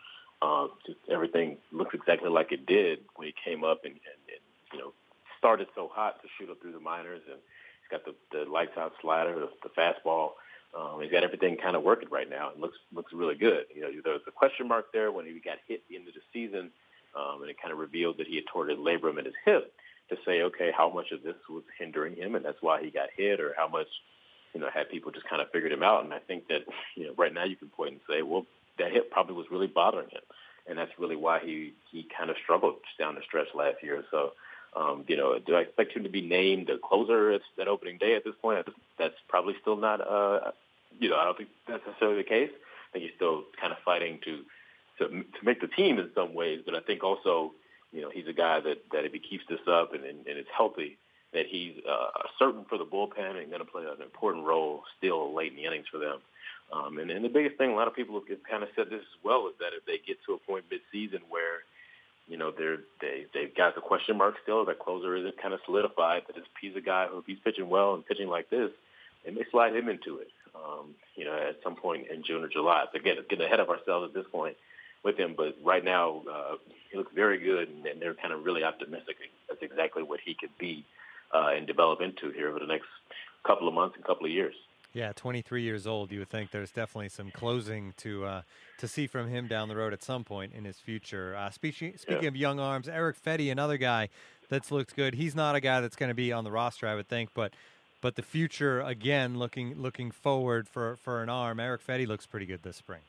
Um, 0.41 0.71
just 0.85 0.97
everything 1.09 1.57
looks 1.71 1.93
exactly 1.93 2.29
like 2.29 2.51
it 2.51 2.65
did 2.65 2.99
when 3.15 3.27
he 3.27 3.33
came 3.45 3.63
up 3.63 3.81
and, 3.83 3.93
and, 3.93 4.21
and 4.27 4.43
you 4.73 4.79
know, 4.79 4.93
started 5.37 5.67
so 5.75 5.89
hot 5.93 6.21
to 6.21 6.27
shoot 6.37 6.49
up 6.49 6.61
through 6.61 6.71
the 6.73 6.79
minors, 6.79 7.21
and 7.29 7.37
he's 7.37 7.91
got 7.91 8.05
the, 8.05 8.15
the 8.31 8.49
lights 8.49 8.77
out 8.77 8.93
slider, 9.01 9.33
the, 9.39 9.49
the 9.63 9.69
fastball. 9.69 10.31
Um, 10.77 11.01
he's 11.01 11.11
got 11.11 11.23
everything 11.23 11.57
kind 11.57 11.75
of 11.75 11.83
working 11.83 12.09
right 12.09 12.29
now. 12.29 12.49
It 12.49 12.59
looks 12.59 12.77
looks 12.93 13.11
really 13.13 13.35
good. 13.35 13.65
You 13.75 13.81
know, 13.81 13.89
there 14.03 14.13
was 14.13 14.21
a 14.27 14.31
question 14.31 14.67
mark 14.67 14.91
there 14.93 15.11
when 15.11 15.25
he 15.25 15.33
got 15.43 15.57
hit 15.67 15.81
at 15.81 15.89
the 15.89 15.95
end 15.95 16.07
of 16.07 16.13
the 16.13 16.21
season, 16.31 16.71
um, 17.15 17.41
and 17.41 17.49
it 17.49 17.57
kind 17.61 17.73
of 17.73 17.79
revealed 17.79 18.17
that 18.17 18.27
he 18.27 18.35
had 18.35 18.45
torn 18.51 18.69
his 18.69 18.79
labrum 18.79 19.19
in 19.19 19.25
his 19.25 19.35
hip. 19.45 19.73
To 20.09 20.17
say, 20.25 20.41
okay, 20.41 20.71
how 20.75 20.91
much 20.91 21.11
of 21.13 21.23
this 21.23 21.37
was 21.49 21.63
hindering 21.79 22.17
him, 22.17 22.35
and 22.35 22.43
that's 22.43 22.61
why 22.61 22.83
he 22.83 22.91
got 22.91 23.07
hit, 23.15 23.39
or 23.39 23.53
how 23.55 23.69
much, 23.69 23.87
you 24.53 24.59
know, 24.59 24.69
had 24.73 24.89
people 24.89 25.11
just 25.11 25.27
kind 25.29 25.41
of 25.41 25.49
figured 25.51 25.71
him 25.71 25.83
out. 25.83 26.03
And 26.03 26.13
I 26.13 26.19
think 26.19 26.47
that, 26.47 26.61
you 26.95 27.05
know, 27.05 27.13
right 27.17 27.33
now 27.33 27.45
you 27.45 27.55
can 27.55 27.69
point 27.69 27.91
and 27.91 28.01
say, 28.09 28.21
well, 28.21 28.45
that 28.79 28.91
hit 28.91 29.11
probably 29.11 29.35
was 29.35 29.51
really 29.51 29.67
bothering 29.67 30.09
him, 30.09 30.21
and 30.67 30.77
that's 30.77 30.91
really 30.97 31.15
why 31.15 31.39
he 31.39 31.73
he 31.91 32.07
kind 32.17 32.29
of 32.29 32.37
struggled 32.43 32.75
down 32.97 33.15
the 33.15 33.21
stretch 33.21 33.47
last 33.53 33.83
year. 33.83 34.03
So. 34.11 34.31
Um, 34.73 35.03
you 35.09 35.17
know, 35.17 35.37
do 35.37 35.53
I 35.53 35.63
expect 35.63 35.91
him 35.91 36.03
to 36.03 36.09
be 36.09 36.21
named 36.21 36.67
the 36.67 36.77
closer 36.77 37.31
at 37.31 37.41
that 37.57 37.67
opening 37.67 37.97
day 37.97 38.15
at 38.15 38.23
this 38.23 38.35
point? 38.41 38.65
That's 38.97 39.15
probably 39.27 39.53
still 39.59 39.75
not, 39.75 39.99
uh, 39.99 40.51
you 40.97 41.09
know, 41.09 41.17
I 41.17 41.25
don't 41.25 41.37
think 41.37 41.49
that's 41.67 41.85
necessarily 41.85 42.19
the 42.19 42.23
case. 42.23 42.51
I 42.53 42.89
think 42.93 43.03
he's 43.03 43.15
still 43.17 43.43
kind 43.59 43.73
of 43.73 43.79
fighting 43.83 44.19
to, 44.23 44.45
to 44.99 45.09
to 45.09 45.39
make 45.43 45.59
the 45.59 45.67
team 45.67 45.99
in 45.99 46.09
some 46.15 46.33
ways, 46.33 46.61
but 46.65 46.73
I 46.73 46.79
think 46.79 47.03
also, 47.03 47.51
you 47.91 47.99
know, 48.01 48.09
he's 48.09 48.27
a 48.27 48.33
guy 48.33 48.61
that 48.61 48.89
that 48.93 49.03
if 49.03 49.11
he 49.11 49.19
keeps 49.19 49.43
this 49.49 49.59
up 49.67 49.93
and 49.93 50.05
and, 50.05 50.25
and 50.25 50.39
is 50.39 50.45
healthy, 50.55 50.97
that 51.33 51.45
he's 51.47 51.75
uh, 51.89 52.27
certain 52.37 52.65
for 52.65 52.77
the 52.77 52.85
bullpen 52.85 53.39
and 53.39 53.49
going 53.49 53.63
to 53.63 53.71
play 53.71 53.83
an 53.83 54.01
important 54.01 54.45
role 54.45 54.83
still 54.97 55.33
late 55.33 55.51
in 55.51 55.57
the 55.57 55.65
innings 55.65 55.87
for 55.91 55.97
them. 55.97 56.19
Um, 56.73 56.99
and, 56.99 57.11
and 57.11 57.23
the 57.23 57.29
biggest 57.29 57.57
thing, 57.57 57.71
a 57.71 57.75
lot 57.75 57.87
of 57.87 57.95
people 57.95 58.15
have 58.15 58.43
kind 58.49 58.63
of 58.63 58.69
said 58.75 58.87
this 58.89 59.01
as 59.01 59.19
well, 59.23 59.47
is 59.47 59.53
that 59.59 59.75
if 59.75 59.85
they 59.85 59.99
get 60.05 60.17
to 60.25 60.33
a 60.33 60.37
point 60.37 60.65
mid-season 60.69 61.19
where 61.29 61.63
you 62.31 62.37
know, 62.37 62.51
they're 62.57 62.77
they 63.01 63.25
they've 63.33 63.53
got 63.53 63.75
the 63.75 63.81
question 63.81 64.17
mark 64.17 64.35
still. 64.41 64.63
That 64.63 64.79
closer 64.79 65.17
isn't 65.17 65.41
kind 65.41 65.53
of 65.53 65.59
solidified. 65.65 66.23
That 66.27 66.41
he's 66.61 66.75
a 66.77 66.81
guy 66.81 67.07
who, 67.07 67.19
if 67.19 67.25
he's 67.25 67.39
pitching 67.43 67.69
well 67.69 67.93
and 67.93 68.05
pitching 68.05 68.29
like 68.29 68.49
this, 68.49 68.71
they 69.25 69.31
may 69.31 69.43
slide 69.51 69.75
him 69.75 69.89
into 69.89 70.19
it. 70.19 70.29
Um, 70.55 70.95
you 71.15 71.25
know, 71.25 71.33
at 71.33 71.59
some 71.61 71.75
point 71.75 72.07
in 72.07 72.23
June 72.23 72.43
or 72.43 72.47
July. 72.47 72.85
So 72.91 72.99
again, 72.99 73.17
getting 73.29 73.45
ahead 73.45 73.59
of 73.59 73.69
ourselves 73.69 74.07
at 74.07 74.13
this 74.13 74.29
point 74.31 74.55
with 75.03 75.17
him, 75.17 75.33
but 75.35 75.57
right 75.63 75.83
now 75.83 76.21
uh, 76.31 76.55
he 76.89 76.97
looks 76.97 77.11
very 77.13 77.37
good, 77.37 77.67
and, 77.67 77.85
and 77.85 78.01
they're 78.01 78.13
kind 78.13 78.33
of 78.33 78.45
really 78.45 78.63
optimistic. 78.63 79.15
That's 79.49 79.61
exactly 79.61 80.03
what 80.03 80.19
he 80.23 80.33
could 80.33 80.55
be 80.57 80.85
uh, 81.33 81.51
and 81.55 81.67
develop 81.67 82.01
into 82.01 82.31
here 82.31 82.49
over 82.49 82.59
the 82.59 82.65
next 82.67 82.87
couple 83.45 83.67
of 83.67 83.73
months 83.73 83.95
and 83.95 84.05
couple 84.05 84.25
of 84.25 84.31
years. 84.31 84.55
Yeah, 84.93 85.13
23 85.15 85.61
years 85.63 85.87
old. 85.87 86.11
You 86.11 86.19
would 86.19 86.29
think 86.29 86.51
there's 86.51 86.71
definitely 86.71 87.07
some 87.09 87.31
closing 87.31 87.93
to 87.97 88.25
uh, 88.25 88.41
to 88.79 88.87
see 88.89 89.07
from 89.07 89.29
him 89.29 89.47
down 89.47 89.69
the 89.69 89.75
road 89.77 89.93
at 89.93 90.03
some 90.03 90.25
point 90.25 90.51
in 90.53 90.65
his 90.65 90.79
future. 90.79 91.33
Uh, 91.35 91.49
speaking 91.49 91.93
speaking 91.97 92.23
Yeah. 92.23 92.27
of 92.27 92.35
young 92.35 92.59
arms, 92.59 92.89
Erick 92.89 93.17
Fedde, 93.21 93.49
another 93.51 93.77
guy 93.77 94.09
that's 94.49 94.69
looked 94.69 94.95
good. 94.97 95.13
He's 95.15 95.33
not 95.33 95.55
a 95.55 95.61
guy 95.61 95.79
that's 95.79 95.95
going 95.95 96.09
to 96.09 96.13
be 96.15 96.33
on 96.33 96.43
the 96.43 96.51
roster, 96.51 96.87
I 96.87 96.95
would 96.95 97.07
think, 97.07 97.29
but 97.33 97.53
but 98.01 98.15
the 98.17 98.21
future 98.21 98.81
again, 98.81 99.39
looking 99.39 99.75
looking 99.81 100.11
forward 100.11 100.67
for 100.67 100.97
for 100.97 101.23
an 101.23 101.29
arm. 101.29 101.61
Erick 101.61 101.87
Fedde 101.87 102.05
looks 102.05 102.25
pretty 102.25 102.45
good 102.45 102.63
this 102.63 102.75
spring. 102.75 103.01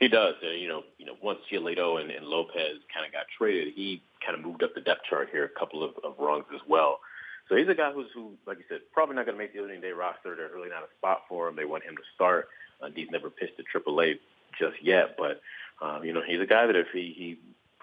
He 0.00 0.08
does. 0.08 0.36
Uh, 0.42 0.50
you 0.50 0.68
know, 0.68 0.84
you 0.96 1.04
know, 1.04 1.16
once 1.20 1.40
Giolito 1.52 2.00
and, 2.00 2.10
and 2.10 2.24
Lopez 2.24 2.78
kind 2.94 3.04
of 3.04 3.12
got 3.12 3.26
traded, 3.36 3.74
he 3.74 4.00
kind 4.24 4.38
of 4.38 4.44
moved 4.44 4.62
up 4.62 4.74
the 4.74 4.80
depth 4.80 5.02
chart 5.10 5.28
here 5.30 5.44
a 5.44 5.58
couple 5.58 5.82
of, 5.84 5.90
of 6.02 6.14
rungs 6.18 6.46
as 6.54 6.60
well. 6.66 7.00
So 7.48 7.56
he's 7.56 7.68
a 7.68 7.74
guy 7.74 7.92
who's, 7.92 8.08
who, 8.14 8.32
like 8.46 8.58
you 8.58 8.64
said, 8.68 8.80
probably 8.92 9.16
not 9.16 9.24
going 9.26 9.36
to 9.36 9.42
make 9.42 9.54
the 9.54 9.60
opening 9.60 9.80
day 9.80 9.92
roster. 9.92 10.36
There's 10.36 10.52
really 10.54 10.68
not 10.68 10.82
a 10.82 10.92
spot 10.98 11.22
for 11.28 11.48
him. 11.48 11.56
They 11.56 11.64
want 11.64 11.84
him 11.84 11.96
to 11.96 12.02
start. 12.14 12.48
Uh, 12.82 12.88
he's 12.94 13.10
never 13.10 13.30
pitched 13.30 13.56
to 13.56 13.64
AAA 13.64 14.18
just 14.58 14.76
yet, 14.82 15.16
but 15.16 15.40
um, 15.80 16.04
you 16.04 16.12
know, 16.12 16.22
he's 16.26 16.40
a 16.40 16.46
guy 16.46 16.66
that 16.66 16.76
if 16.76 16.88
he 16.92 17.14
he 17.16 17.38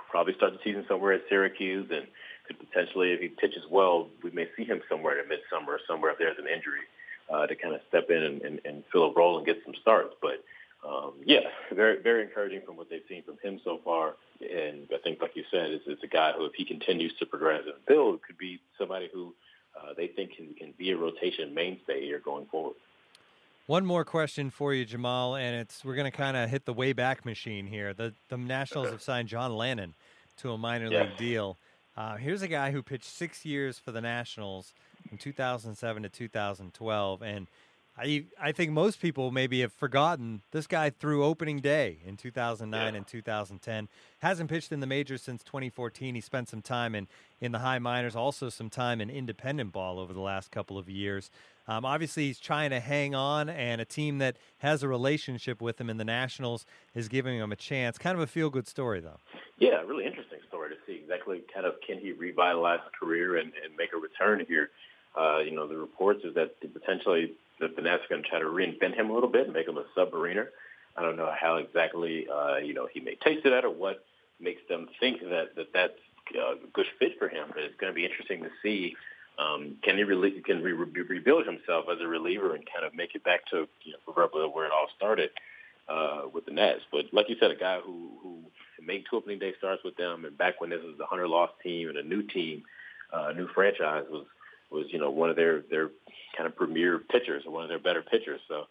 probably 0.09 0.33
start 0.35 0.53
the 0.53 0.59
season 0.63 0.85
somewhere 0.87 1.13
at 1.13 1.21
Syracuse 1.29 1.89
and 1.91 2.07
could 2.47 2.59
potentially, 2.59 3.11
if 3.11 3.19
he 3.19 3.27
pitches 3.27 3.63
well, 3.69 4.07
we 4.23 4.31
may 4.31 4.47
see 4.55 4.63
him 4.63 4.81
somewhere 4.89 5.19
in 5.19 5.27
midsummer 5.27 5.73
or 5.73 5.79
somewhere 5.87 6.11
if 6.11 6.19
there's 6.19 6.37
an 6.37 6.47
injury 6.47 6.81
uh, 7.29 7.47
to 7.47 7.55
kind 7.55 7.73
of 7.73 7.81
step 7.87 8.09
in 8.09 8.23
and, 8.23 8.41
and, 8.41 8.61
and 8.65 8.83
fill 8.91 9.05
a 9.05 9.13
role 9.13 9.37
and 9.37 9.45
get 9.45 9.57
some 9.65 9.73
starts. 9.81 10.13
But 10.21 10.43
um, 10.87 11.13
yeah, 11.25 11.39
very 11.73 12.01
very 12.01 12.23
encouraging 12.23 12.61
from 12.65 12.77
what 12.77 12.89
they've 12.89 13.01
seen 13.09 13.23
from 13.23 13.37
him 13.43 13.59
so 13.63 13.79
far. 13.83 14.15
And 14.41 14.87
I 14.93 14.97
think, 15.03 15.21
like 15.21 15.35
you 15.35 15.43
said, 15.49 15.71
it's, 15.71 15.85
it's 15.87 16.03
a 16.03 16.07
guy 16.07 16.33
who, 16.33 16.45
if 16.45 16.53
he 16.55 16.65
continues 16.65 17.13
to 17.19 17.25
progress 17.25 17.63
and 17.65 17.85
build, 17.87 18.21
could 18.21 18.37
be 18.37 18.59
somebody 18.77 19.09
who 19.11 19.33
uh, 19.75 19.93
they 19.95 20.07
think 20.07 20.35
can, 20.35 20.53
can 20.53 20.73
be 20.77 20.91
a 20.91 20.97
rotation 20.97 21.53
mainstay 21.53 22.01
here 22.01 22.19
going 22.19 22.45
forward. 22.45 22.75
One 23.67 23.85
more 23.85 24.05
question 24.05 24.51
for 24.51 24.73
you, 24.75 24.85
Jamal, 24.85 25.35
and 25.35 25.55
it's 25.55 25.83
we're 25.83 25.95
going 25.95 26.11
to 26.11 26.15
kind 26.15 26.37
of 26.37 26.49
hit 26.49 26.65
the 26.65 26.73
way 26.73 26.93
back 26.93 27.25
machine 27.25 27.65
here. 27.65 27.93
The 27.93 28.13
the 28.29 28.37
Nationals 28.37 28.89
have 28.89 29.01
signed 29.01 29.27
John 29.27 29.51
Lannan 29.51 29.93
to 30.37 30.51
a 30.51 30.57
minor 30.57 30.89
league 30.89 31.17
deal. 31.17 31.57
Uh, 31.97 32.17
here's 32.17 32.41
a 32.41 32.47
guy 32.47 32.71
who 32.71 32.83
pitched 32.83 33.05
six 33.05 33.43
years 33.43 33.79
for 33.79 33.91
the 33.91 34.01
Nationals 34.01 34.73
from 35.07 35.17
2007 35.17 36.03
to 36.03 36.09
2012, 36.09 37.21
and 37.23 37.47
I 37.97 38.25
I 38.41 38.51
think 38.51 38.71
most 38.71 38.99
people 38.99 39.31
maybe 39.31 39.61
have 39.61 39.71
forgotten 39.71 40.41
this 40.51 40.67
guy 40.67 40.89
through 40.89 41.23
opening 41.23 41.59
day 41.59 41.99
in 42.05 42.17
2009 42.17 42.93
yeah. 42.93 42.97
and 42.97 43.07
2010. 43.07 43.87
Hasn't 44.19 44.49
pitched 44.49 44.71
in 44.71 44.81
the 44.81 44.87
majors 44.87 45.21
since 45.21 45.43
2014. 45.43 46.15
He 46.15 46.21
spent 46.21 46.49
some 46.49 46.61
time 46.61 46.93
in 46.93 47.07
in 47.39 47.51
the 47.51 47.59
high 47.59 47.79
minors, 47.79 48.15
also 48.15 48.49
some 48.49 48.69
time 48.69 48.99
in 48.99 49.09
independent 49.09 49.71
ball 49.71 49.99
over 49.99 50.13
the 50.13 50.21
last 50.21 50.51
couple 50.51 50.77
of 50.77 50.89
years. 50.89 51.31
Um, 51.67 51.85
obviously, 51.85 52.27
he's 52.27 52.39
trying 52.39 52.69
to 52.69 52.79
hang 52.79 53.15
on, 53.15 53.49
and 53.49 53.81
a 53.81 53.85
team 53.85 54.19
that 54.19 54.37
has 54.59 54.83
a 54.83 54.87
relationship 54.87 55.61
with 55.61 55.79
him 55.81 55.89
in 55.89 55.97
the 55.97 56.05
Nationals 56.05 56.65
is 56.93 57.07
giving 57.07 57.39
him 57.39 57.51
a 57.51 57.55
chance. 57.55 57.97
Kind 57.97 58.15
of 58.15 58.21
a 58.21 58.27
feel 58.27 58.49
good 58.49 58.67
story, 58.67 58.99
though. 58.99 59.19
Yeah, 59.57 59.81
really 59.81 60.05
interesting 60.05 60.39
story 60.47 60.69
to 60.69 60.75
see 60.85 60.99
exactly 61.01 61.41
kind 61.51 61.65
of 61.65 61.75
can 61.85 61.97
he 61.97 62.11
revitalize 62.11 62.81
his 62.83 62.91
career 62.99 63.37
and, 63.37 63.51
and 63.63 63.75
make 63.77 63.93
a 63.93 63.97
return 63.97 64.45
here. 64.47 64.69
Uh, 65.17 65.39
you 65.39 65.51
know, 65.51 65.65
the 65.65 65.77
reports 65.77 66.23
is 66.23 66.35
that 66.35 66.59
potentially 66.73 67.33
the 67.59 67.65
are 67.65 67.99
going 68.09 68.23
to 68.23 68.29
try 68.29 68.39
to 68.39 68.45
reinvent 68.45 68.95
him 68.95 69.09
a 69.09 69.13
little 69.13 69.29
bit 69.29 69.51
make 69.51 69.67
him 69.67 69.77
a 69.77 69.85
submariner. 69.97 70.47
I 70.97 71.01
don't 71.01 71.17
know 71.17 71.33
how 71.39 71.57
exactly, 71.57 72.27
uh, 72.33 72.57
you 72.57 72.73
know, 72.73 72.87
he 72.91 72.99
may 72.99 73.15
taste 73.15 73.43
that 73.43 73.65
or 73.65 73.69
what 73.69 74.05
makes 74.39 74.61
them 74.69 74.87
think 74.99 75.21
that, 75.21 75.55
that 75.55 75.67
that's 75.73 75.99
a 76.35 76.55
good 76.73 76.85
fit 76.99 77.19
for 77.19 77.27
him. 77.27 77.49
But 77.49 77.63
it's 77.63 77.75
going 77.79 77.91
to 77.91 77.95
be 77.95 78.05
interesting 78.05 78.43
to 78.43 78.49
see 78.63 78.95
um, 79.37 79.75
can 79.83 79.97
he 79.97 80.03
re- 80.03 80.41
can 80.41 80.63
re- 80.63 80.71
re- 80.71 81.01
rebuild 81.01 81.45
himself 81.45 81.85
as 81.91 81.99
a 82.01 82.07
reliever 82.07 82.55
and 82.55 82.63
kind 82.71 82.85
of 82.85 82.93
make 82.93 83.15
it 83.15 83.23
back 83.23 83.45
to 83.51 83.67
you 83.83 83.93
know 83.93 84.13
where 84.13 84.65
it 84.65 84.71
all 84.71 84.87
started 84.95 85.29
uh, 85.89 86.23
with 86.33 86.45
the 86.45 86.51
Nats. 86.51 86.81
But 86.91 87.05
like 87.11 87.29
you 87.29 87.35
said, 87.39 87.51
a 87.51 87.55
guy 87.55 87.79
who 87.79 88.11
who 88.21 88.39
made 88.81 89.03
two 89.09 89.17
opening 89.17 89.39
day 89.39 89.53
starts 89.57 89.83
with 89.83 89.97
them, 89.97 90.25
and 90.25 90.37
back 90.37 90.61
when 90.61 90.69
this 90.69 90.81
was 90.83 90.99
a 91.01 91.05
hundred 91.05 91.27
loss 91.27 91.49
team 91.61 91.89
and 91.89 91.97
a 91.97 92.03
new 92.03 92.23
team, 92.23 92.63
uh, 93.11 93.33
new 93.35 93.47
franchise 93.53 94.05
was 94.09 94.25
was 94.75 94.85
you 94.89 94.99
know 94.99 95.09
one 95.09 95.29
of 95.29 95.35
their 95.35 95.63
their 95.69 95.89
kind 96.37 96.47
of 96.47 96.55
premier 96.55 96.99
pitchers 96.99 97.43
or 97.45 97.51
one 97.51 97.63
of 97.63 97.69
their 97.69 97.79
better 97.79 98.03
pitchers. 98.03 98.41
So 98.47 98.65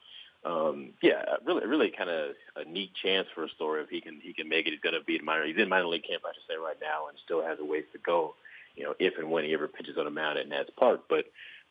um, 0.45 0.91
yeah, 1.03 1.25
really 1.45 1.67
really 1.67 1.91
kind 1.97 2.11
of 2.11 2.33
a 2.57 2.69
neat 2.69 2.93
chance 3.03 3.27
for 3.35 3.45
a 3.45 3.49
story 3.51 3.83
if 3.83 3.89
he 3.89 4.01
can 4.01 4.21
he 4.23 4.33
can 4.33 4.49
make 4.49 4.67
it. 4.67 4.71
He's 4.71 4.81
going 4.81 4.95
to 4.95 5.05
be 5.05 5.17
in 5.17 5.25
minor. 5.25 5.47
He's 5.47 5.57
in 5.59 5.69
minor 5.69 5.87
league 5.87 6.07
camp, 6.07 6.23
I 6.25 6.33
should 6.35 6.47
say, 6.49 6.61
right 6.61 6.77
now, 6.81 7.09
and 7.09 7.19
still 7.25 7.43
has 7.43 7.59
a 7.61 7.65
ways 7.65 7.85
to 7.93 7.99
go. 7.99 8.35
You 8.77 8.85
know, 8.85 8.95
if 8.99 9.15
and 9.19 9.31
when 9.31 9.45
he 9.45 9.55
ever 9.55 9.69
pitches 9.69 9.97
on 9.99 10.07
a 10.07 10.11
mound 10.11 10.39
at 10.39 10.49
Nats 10.49 10.71
Park, 10.77 11.03
but 11.09 11.27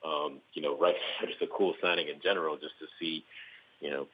um, 0.06 0.40
you 0.54 0.62
know, 0.62 0.78
right, 0.78 0.96
just 1.28 1.42
a 1.42 1.48
cool 1.48 1.76
signing 1.82 2.08
in 2.08 2.20
general, 2.22 2.56
just 2.56 2.78
to 2.80 2.86
see, 3.00 3.24
you 3.80 3.92
know, 3.92 4.08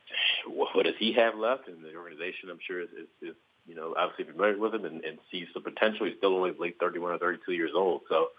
what, 0.48 0.76
what 0.76 0.86
does 0.86 0.96
he 1.00 1.14
have 1.14 1.36
left, 1.36 1.68
and 1.68 1.84
the 1.84 1.96
organization, 1.96 2.50
I'm 2.50 2.60
sure, 2.66 2.82
is, 2.82 2.90
is, 2.90 3.30
is 3.30 3.36
you 3.68 3.76
know, 3.76 3.94
obviously 3.98 4.32
familiar 4.32 4.58
with 4.58 4.74
him 4.74 4.86
and, 4.86 5.04
and 5.04 5.20
sees 5.32 5.48
the 5.54 5.62
potential. 5.62 6.08
He's 6.08 6.18
still 6.18 6.36
only 6.36 6.54
late 6.60 6.78
31 6.80 7.12
or 7.12 7.18
32 7.20 7.54
years 7.54 7.72
old, 7.76 8.02
so 8.10 8.30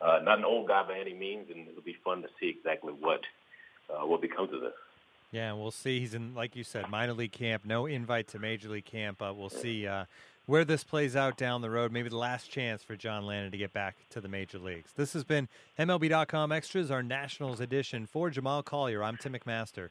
uh, 0.00 0.20
not 0.22 0.38
an 0.38 0.44
old 0.44 0.68
guy 0.68 0.82
by 0.86 0.98
any 0.98 1.14
means, 1.14 1.48
and 1.50 1.68
it'll 1.68 1.82
be 1.82 1.96
fun 2.04 2.22
to 2.22 2.28
see 2.40 2.48
exactly 2.48 2.92
what 2.92 3.20
uh, 3.90 4.06
what 4.06 4.20
becomes 4.20 4.52
of 4.52 4.60
this. 4.60 4.72
Yeah, 5.30 5.52
we'll 5.52 5.70
see. 5.70 6.00
He's 6.00 6.14
in, 6.14 6.34
like 6.34 6.56
you 6.56 6.64
said, 6.64 6.88
minor 6.88 7.12
league 7.12 7.32
camp. 7.32 7.64
No 7.64 7.86
invite 7.86 8.28
to 8.28 8.38
major 8.38 8.68
league 8.68 8.86
camp. 8.86 9.20
Uh, 9.20 9.32
we'll 9.36 9.50
see 9.50 9.86
uh, 9.86 10.06
where 10.46 10.64
this 10.64 10.84
plays 10.84 11.14
out 11.16 11.36
down 11.36 11.60
the 11.60 11.68
road. 11.68 11.92
Maybe 11.92 12.08
the 12.08 12.16
last 12.16 12.50
chance 12.50 12.82
for 12.82 12.96
John 12.96 13.24
Lannan 13.24 13.50
to 13.50 13.58
get 13.58 13.74
back 13.74 13.96
to 14.10 14.20
the 14.22 14.28
major 14.28 14.58
leagues. 14.58 14.92
This 14.96 15.12
has 15.12 15.24
been 15.24 15.48
MLB.com 15.78 16.50
Extras, 16.50 16.90
our 16.90 17.02
Nationals 17.02 17.60
edition. 17.60 18.06
For 18.06 18.30
Jamal 18.30 18.62
Collier, 18.62 19.02
I'm 19.02 19.18
Tim 19.18 19.34
McMaster. 19.34 19.90